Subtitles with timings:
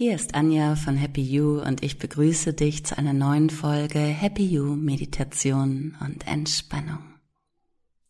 [0.00, 4.44] Hier ist Anja von Happy You und ich begrüße dich zu einer neuen Folge Happy
[4.46, 7.02] You Meditation und Entspannung.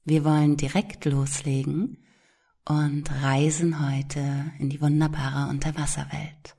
[0.05, 1.97] Wir wollen direkt loslegen
[2.67, 6.57] und reisen heute in die wunderbare Unterwasserwelt.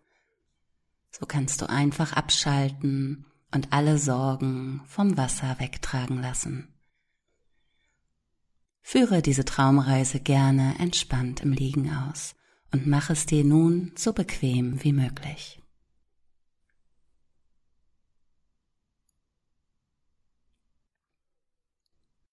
[1.12, 6.74] So kannst du einfach abschalten und alle Sorgen vom Wasser wegtragen lassen.
[8.82, 12.34] Führe diese Traumreise gerne entspannt im Liegen aus
[12.72, 15.62] und mach es dir nun so bequem wie möglich.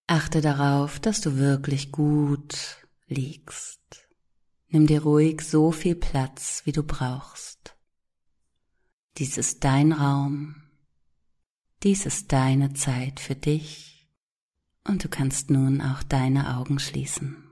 [0.07, 4.07] Achte darauf, dass du wirklich gut liegst.
[4.69, 7.75] Nimm dir ruhig so viel Platz, wie du brauchst.
[9.17, 10.55] Dies ist dein Raum.
[11.83, 14.07] Dies ist deine Zeit für dich.
[14.83, 17.46] Und du kannst nun auch deine Augen schließen.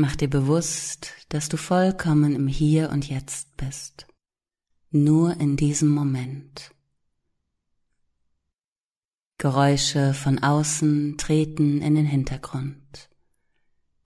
[0.00, 4.06] Mach dir bewusst, dass du vollkommen im Hier und Jetzt bist.
[4.90, 6.74] Nur in diesem Moment.
[9.36, 13.10] Geräusche von außen treten in den Hintergrund.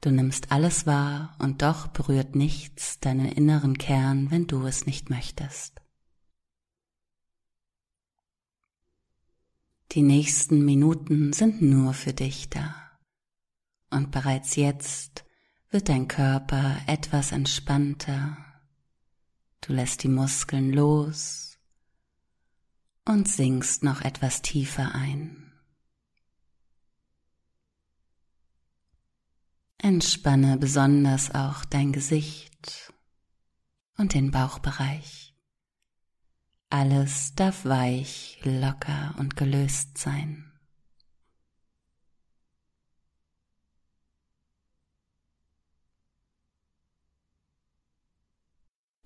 [0.01, 5.11] Du nimmst alles wahr und doch berührt nichts deinen inneren Kern, wenn du es nicht
[5.11, 5.81] möchtest.
[9.93, 12.75] Die nächsten Minuten sind nur für dich da.
[13.91, 15.24] Und bereits jetzt
[15.75, 18.37] wird dein Körper etwas entspannter.
[19.61, 21.59] Du lässt die Muskeln los
[23.05, 25.53] und sinkst noch etwas tiefer ein.
[29.79, 32.93] Entspanne besonders auch dein Gesicht
[33.99, 35.35] und den Bauchbereich.
[36.71, 40.44] Alles darf weich, locker und gelöst sein.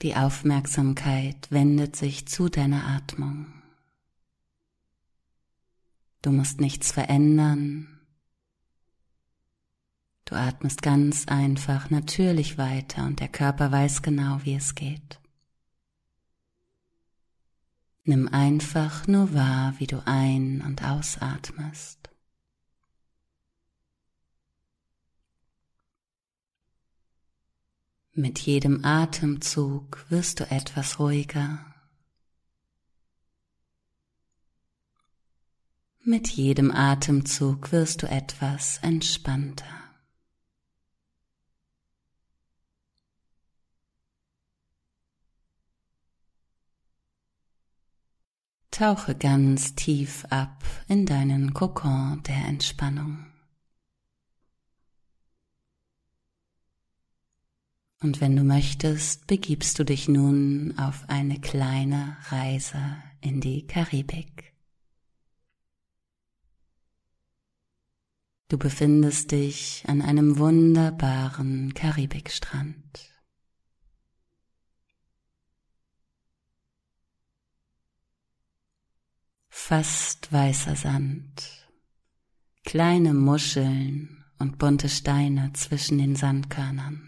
[0.03, 3.47] Die Aufmerksamkeit wendet sich zu deiner Atmung.
[6.23, 8.01] Du musst nichts verändern.
[10.25, 15.21] Du atmest ganz einfach natürlich weiter und der Körper weiß genau, wie es geht.
[18.05, 22.11] Nimm einfach nur wahr, wie du ein- und ausatmest.
[28.19, 31.65] Mit jedem Atemzug wirst du etwas ruhiger.
[36.01, 39.73] Mit jedem Atemzug wirst du etwas entspannter.
[48.73, 53.29] Tauche ganz tief ab in deinen Kokon der Entspannung.
[58.01, 62.81] Und wenn du möchtest, begibst du dich nun auf eine kleine Reise
[63.21, 64.55] in die Karibik.
[68.49, 73.13] Du befindest dich an einem wunderbaren Karibikstrand.
[79.49, 81.69] Fast weißer Sand,
[82.65, 87.08] kleine Muscheln und bunte Steine zwischen den Sandkörnern.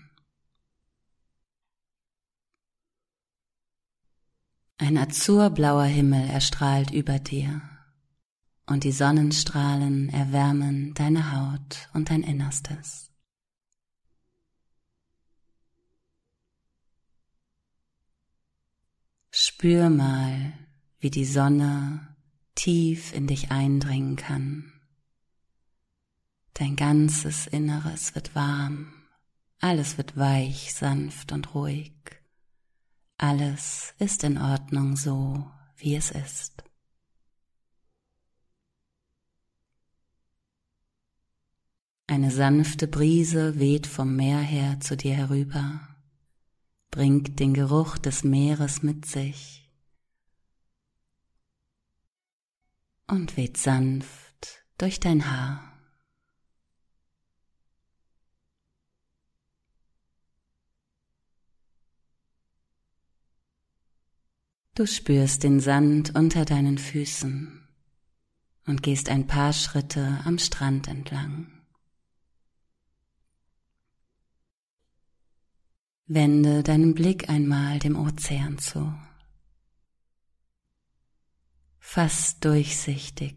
[4.83, 7.61] Ein azurblauer Himmel erstrahlt über dir
[8.65, 13.11] und die Sonnenstrahlen erwärmen deine Haut und dein Innerstes.
[19.31, 20.55] Spür mal,
[20.99, 22.17] wie die Sonne
[22.55, 24.73] tief in dich eindringen kann.
[26.55, 28.95] Dein ganzes Inneres wird warm,
[29.59, 32.20] alles wird weich, sanft und ruhig.
[33.23, 35.47] Alles ist in Ordnung so,
[35.77, 36.65] wie es ist.
[42.07, 45.87] Eine sanfte Brise weht vom Meer her zu dir herüber,
[46.91, 49.71] bringt den Geruch des Meeres mit sich
[53.07, 55.70] und weht sanft durch dein Haar.
[64.81, 67.69] Du spürst den Sand unter deinen Füßen
[68.67, 71.53] und gehst ein paar Schritte am Strand entlang.
[76.07, 78.91] Wende deinen Blick einmal dem Ozean zu.
[81.79, 83.37] Fast durchsichtig.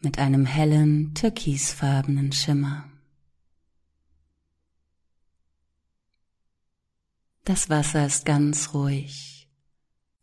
[0.00, 2.91] mit einem hellen, türkisfarbenen Schimmer.
[7.44, 9.48] Das Wasser ist ganz ruhig,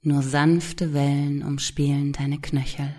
[0.02, 2.96] nur sanfte Wellen umspielen deine Knöchel.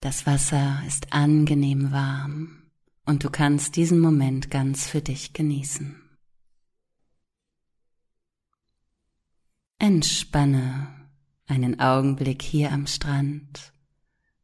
[0.00, 2.70] Das Wasser ist angenehm warm
[3.06, 5.96] und du kannst diesen Moment ganz für dich genießen.
[9.78, 11.08] Entspanne
[11.46, 13.72] einen Augenblick hier am Strand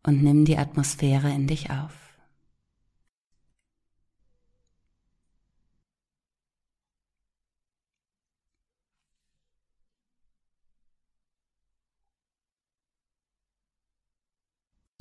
[0.02, 2.05] und nimm die Atmosphäre in dich auf.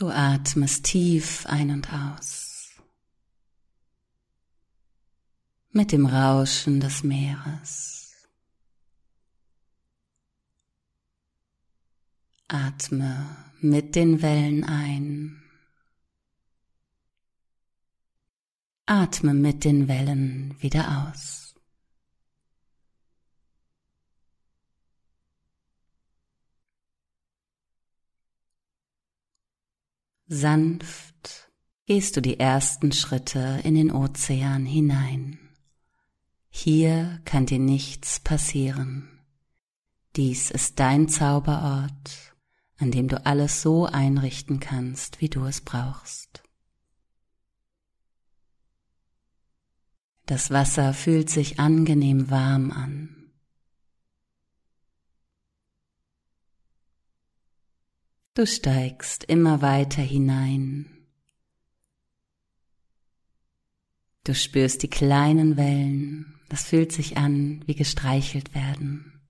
[0.06, 2.69] Du atmest tief ein und aus.
[5.72, 8.13] Mit dem Rauschen des Meeres.
[12.48, 15.42] Atme mit den Wellen ein.
[18.86, 21.45] Atme mit den Wellen wieder aus.
[30.27, 31.51] Sanft
[31.86, 35.38] gehst du die ersten Schritte in den Ozean hinein.
[36.50, 39.19] Hier kann dir nichts passieren.
[40.16, 42.33] Dies ist dein Zauberort,
[42.77, 46.44] an dem du alles so einrichten kannst, wie du es brauchst.
[50.25, 53.25] Das Wasser fühlt sich angenehm warm an.
[58.36, 61.08] Du steigst immer weiter hinein.
[64.26, 69.22] Du spürst die kleinen Wellen, das fühlt sich an wie gestreichelt werden.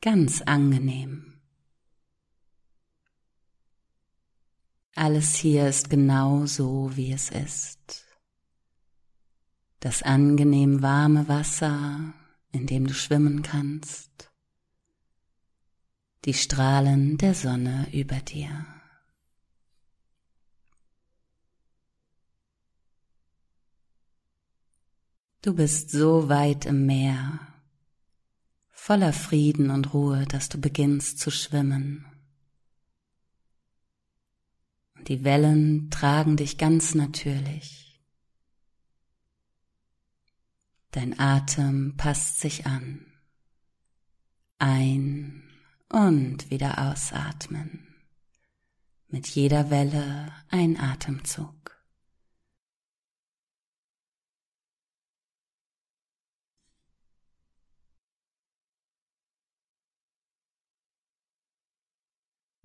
[0.00, 1.40] Ganz angenehm.
[4.96, 8.04] Alles hier ist genau so, wie es ist.
[9.78, 12.12] Das angenehm warme Wasser,
[12.50, 14.27] in dem du schwimmen kannst
[16.24, 18.66] die Strahlen der Sonne über dir.
[25.42, 27.38] Du bist so weit im Meer,
[28.70, 32.04] voller Frieden und Ruhe, dass du beginnst zu schwimmen.
[34.96, 38.02] Und die Wellen tragen dich ganz natürlich.
[40.90, 43.06] Dein Atem passt sich an.
[44.58, 45.47] Ein
[45.88, 47.86] und wieder ausatmen.
[49.08, 51.58] Mit jeder Welle ein Atemzug.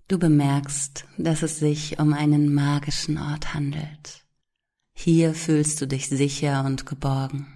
[0.06, 4.26] Du bemerkst, dass es sich um einen magischen Ort handelt.
[4.92, 7.53] Hier fühlst du dich sicher und geborgen.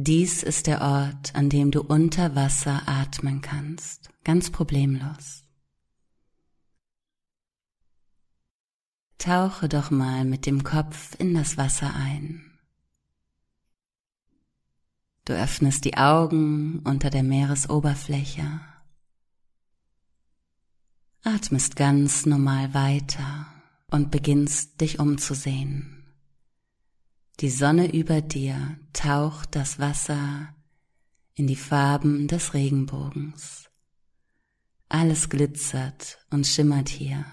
[0.00, 5.42] Dies ist der Ort, an dem du unter Wasser atmen kannst, ganz problemlos.
[9.18, 12.48] Tauche doch mal mit dem Kopf in das Wasser ein.
[15.24, 18.60] Du öffnest die Augen unter der Meeresoberfläche,
[21.24, 23.48] atmest ganz normal weiter
[23.90, 25.97] und beginnst dich umzusehen.
[27.40, 30.54] Die Sonne über dir taucht das Wasser
[31.34, 33.70] in die Farben des Regenbogens.
[34.88, 37.24] Alles glitzert und schimmert hier.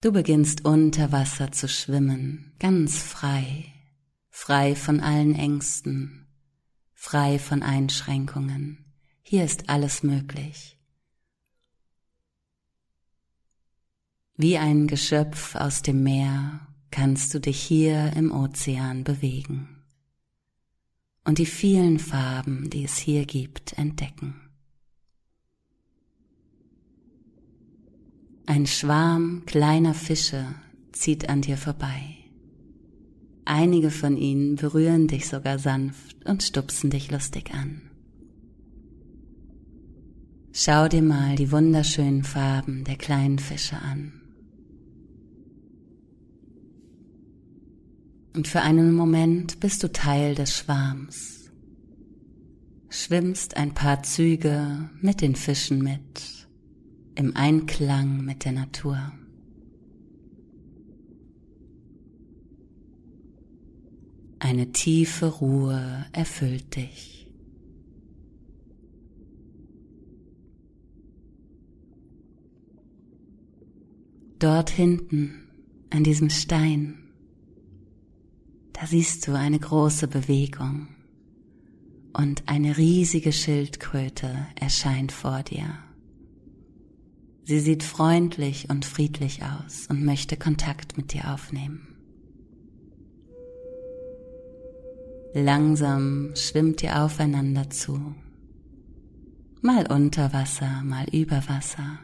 [0.00, 3.72] Du beginnst unter Wasser zu schwimmen, ganz frei,
[4.30, 6.26] frei von allen Ängsten,
[6.94, 8.94] frei von Einschränkungen.
[9.22, 10.75] Hier ist alles möglich.
[14.36, 19.68] Wie ein Geschöpf aus dem Meer kannst du dich hier im Ozean bewegen
[21.24, 24.34] und die vielen Farben, die es hier gibt, entdecken.
[28.44, 30.46] Ein Schwarm kleiner Fische
[30.92, 32.16] zieht an dir vorbei.
[33.46, 37.80] Einige von ihnen berühren dich sogar sanft und stupsen dich lustig an.
[40.52, 44.25] Schau dir mal die wunderschönen Farben der kleinen Fische an.
[48.36, 51.50] Und für einen Moment bist du Teil des Schwarms.
[52.90, 56.46] Schwimmst ein paar Züge mit den Fischen mit,
[57.14, 59.12] im Einklang mit der Natur.
[64.38, 67.30] Eine tiefe Ruhe erfüllt dich.
[74.38, 75.48] Dort hinten
[75.88, 77.05] an diesem Stein,
[78.78, 80.88] da siehst du eine große Bewegung
[82.12, 85.78] und eine riesige Schildkröte erscheint vor dir.
[87.44, 91.88] Sie sieht freundlich und friedlich aus und möchte Kontakt mit dir aufnehmen.
[95.32, 98.14] Langsam schwimmt ihr aufeinander zu,
[99.62, 101.98] mal unter Wasser, mal über Wasser.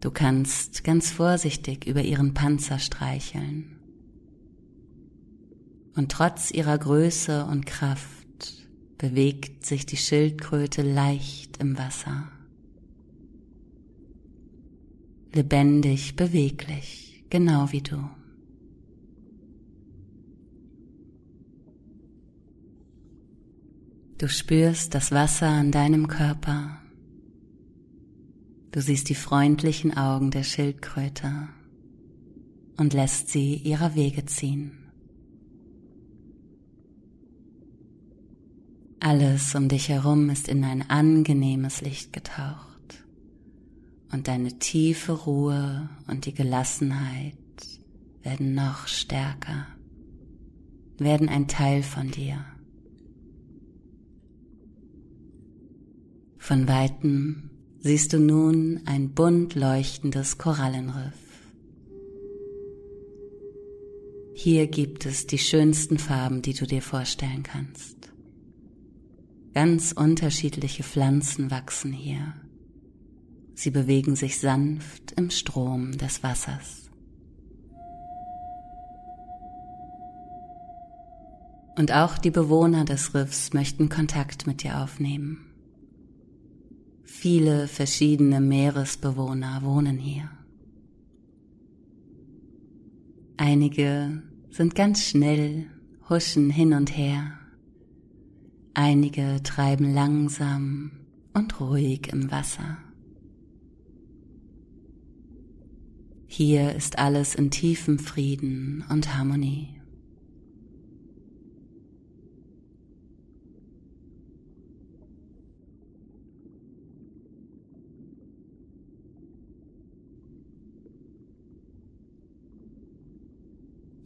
[0.00, 3.76] Du kannst ganz vorsichtig über ihren Panzer streicheln.
[5.94, 8.26] Und trotz ihrer Größe und Kraft
[8.98, 12.28] bewegt sich die Schildkröte leicht im Wasser.
[15.32, 18.08] Lebendig, beweglich, genau wie du.
[24.18, 26.78] Du spürst das Wasser an deinem Körper.
[28.76, 31.48] Du siehst die freundlichen Augen der Schildkröte
[32.76, 34.92] und lässt sie ihrer Wege ziehen.
[39.00, 43.02] Alles um dich herum ist in ein angenehmes Licht getaucht
[44.12, 47.32] und deine tiefe Ruhe und die Gelassenheit
[48.20, 49.68] werden noch stärker,
[50.98, 52.44] werden ein Teil von dir.
[56.36, 57.55] Von weitem
[57.86, 61.14] siehst du nun ein bunt leuchtendes Korallenriff.
[64.34, 68.10] Hier gibt es die schönsten Farben, die du dir vorstellen kannst.
[69.54, 72.34] Ganz unterschiedliche Pflanzen wachsen hier.
[73.54, 76.90] Sie bewegen sich sanft im Strom des Wassers.
[81.78, 85.45] Und auch die Bewohner des Riffs möchten Kontakt mit dir aufnehmen.
[87.06, 90.30] Viele verschiedene Meeresbewohner wohnen hier.
[93.38, 95.66] Einige sind ganz schnell,
[96.08, 97.38] huschen hin und her
[98.78, 100.90] Einige treiben langsam
[101.32, 102.76] und ruhig im Wasser.
[106.26, 109.75] Hier ist alles in tiefem Frieden und Harmonie.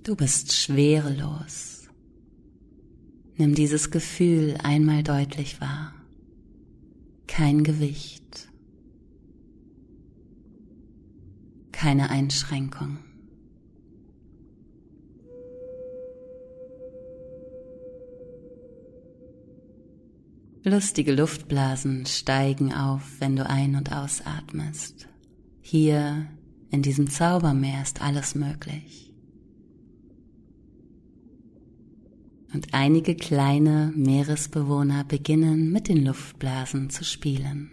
[0.03, 1.89] Du bist schwerelos.
[3.37, 5.95] Nimm dieses Gefühl einmal deutlich wahr.
[7.27, 8.49] Kein Gewicht.
[11.71, 12.99] Keine Einschränkung.
[20.63, 25.09] Lustige Luftblasen steigen auf, wenn du ein- und ausatmest.
[25.61, 26.27] Hier
[26.71, 29.10] in diesem Zaubermeer ist alles möglich.
[32.53, 37.71] Und einige kleine Meeresbewohner beginnen mit den Luftblasen zu spielen.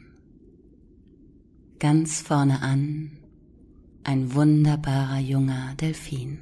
[1.80, 3.12] Ganz vorne an
[4.04, 6.40] ein wunderbarer junger Delfin.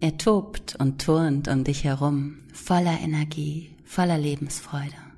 [0.00, 5.11] Er tobt und turnt um dich herum, voller Energie, voller Lebensfreude.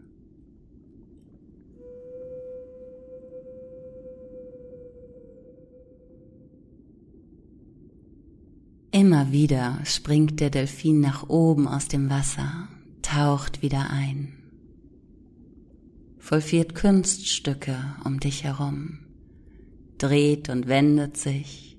[8.95, 12.69] Immer wieder springt der Delfin nach oben aus dem Wasser,
[13.03, 14.35] taucht wieder ein,
[16.21, 19.01] vollführt Kunststücke um dich herum,
[19.99, 21.77] dreht und wendet sich,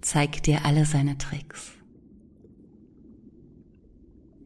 [0.00, 1.72] zeigt dir alle seine Tricks.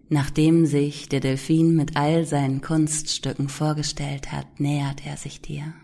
[0.08, 5.74] Nachdem sich der Delfin mit all seinen Kunststücken vorgestellt hat, nähert er sich dir.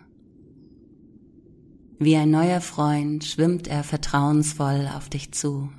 [1.98, 5.70] Wie ein neuer Freund schwimmt er vertrauensvoll auf dich zu.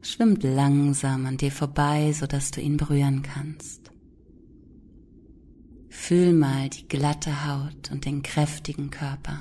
[0.00, 3.90] Schwimmt langsam an dir vorbei, sodass du ihn berühren kannst.
[5.88, 9.40] Fühl mal die glatte Haut und den kräftigen Körper.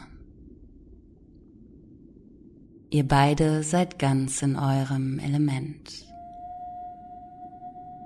[2.89, 6.05] Ihr beide seid ganz in eurem Element.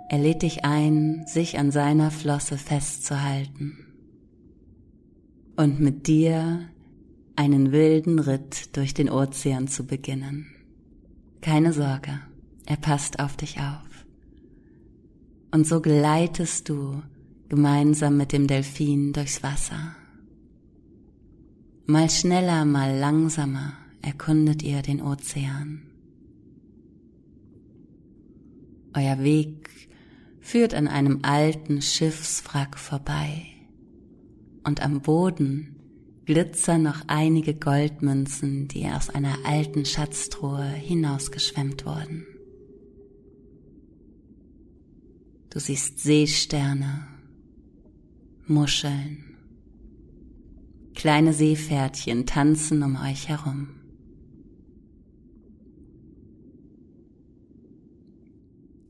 [0.10, 3.88] Er lädt dich ein, sich an seiner Flosse festzuhalten
[5.60, 6.70] und mit dir
[7.36, 10.56] einen wilden Ritt durch den Ozean zu beginnen.
[11.42, 12.18] Keine Sorge,
[12.66, 14.06] er passt auf dich auf.
[15.51, 17.01] Und so gleitest du
[17.50, 19.98] gemeinsam mit dem Delfin durchs Wasser.
[21.88, 25.82] Mal schneller, mal langsamer erkundet ihr den Ozean.
[28.94, 29.70] Euer Weg
[30.39, 33.59] führt an einem alten Schiffswrack vorbei
[34.63, 35.75] und am Boden
[36.25, 42.25] glitzern noch einige Goldmünzen, die aus einer alten Schatztruhe hinausgeschwemmt wurden.
[45.50, 47.08] Du siehst Seesterne,
[48.46, 49.38] Muscheln,
[50.94, 53.70] kleine Seepferdchen tanzen um euch herum.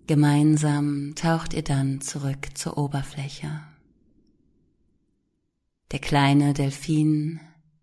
[0.07, 3.68] Gemeinsam taucht ihr dann zurück zur Oberfläche.
[5.91, 7.39] Der kleine Delfin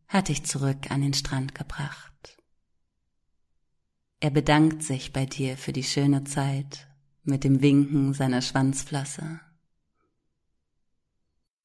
[0.06, 2.12] hat dich zurück an den Strand gebracht.
[4.20, 6.88] Er bedankt sich bei dir für die schöne Zeit
[7.24, 9.40] mit dem Winken seiner Schwanzflosse.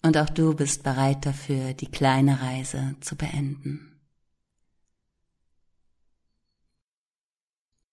[0.01, 4.01] Und auch du bist bereit dafür, die kleine Reise zu beenden.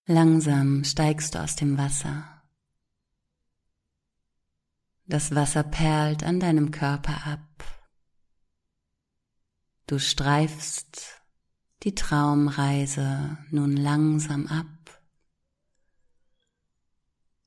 [0.07, 2.43] Langsam steigst du aus dem Wasser.
[5.05, 7.48] Das Wasser perlt an deinem Körper ab
[9.89, 11.23] Du streifst
[11.83, 15.03] die Traumreise nun langsam ab,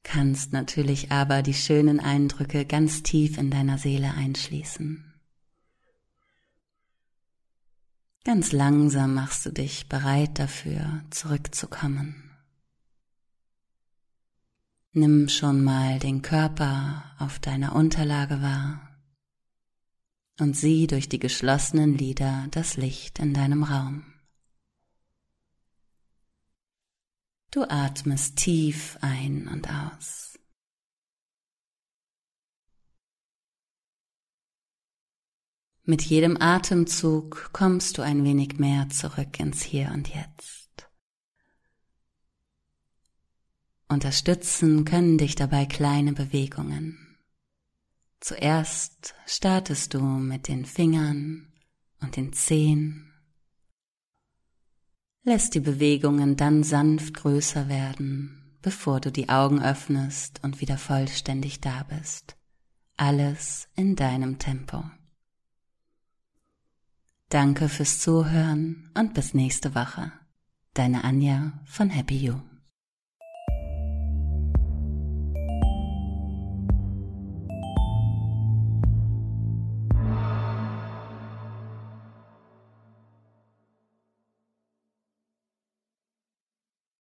[0.01, 5.13] kannst natürlich aber die schönen Eindrücke ganz tief in deiner Seele einschließen.
[8.23, 12.31] Ganz langsam machst du dich bereit dafür, zurückzukommen.
[14.93, 18.90] Nimm schon mal den Körper auf deiner Unterlage wahr
[20.39, 24.05] und sieh durch die geschlossenen Lider das Licht in deinem Raum.
[27.51, 30.39] Du atmest tief ein und aus.
[35.83, 40.89] Mit jedem Atemzug kommst du ein wenig mehr zurück ins Hier und Jetzt.
[43.89, 47.00] Unterstützen können dich dabei kleine Bewegungen.
[48.21, 51.51] Zuerst startest du mit den Fingern
[52.01, 53.11] und den Zehen,
[55.23, 61.61] lässt die Bewegungen dann sanft größer werden, bevor du die Augen öffnest und wieder vollständig
[61.61, 62.37] da bist.
[62.95, 64.83] Alles in deinem Tempo.
[67.29, 70.11] Danke fürs Zuhören und bis nächste Woche.
[70.75, 72.50] Deine Anja von Happy You.